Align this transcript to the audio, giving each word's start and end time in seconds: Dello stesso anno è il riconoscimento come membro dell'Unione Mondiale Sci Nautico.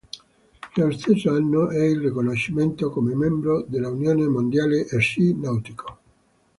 Dello 0.73 0.89
stesso 0.89 1.31
anno 1.31 1.69
è 1.69 1.79
il 1.79 1.99
riconoscimento 1.99 2.89
come 2.89 3.13
membro 3.13 3.61
dell'Unione 3.69 4.25
Mondiale 4.27 4.87
Sci 4.99 5.35
Nautico. 5.35 5.97